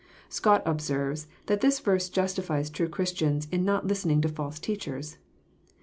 Scott 0.29 0.63
observes 0.65 1.27
that 1.45 1.61
this 1.61 1.79
verse 1.79 2.09
Justifies 2.09 2.71
true 2.71 2.89
Christians 2.89 3.47
in 3.51 3.63
not 3.63 3.85
listening 3.85 4.19
to 4.21 4.29
false 4.29 4.57
teachers. 4.57 5.17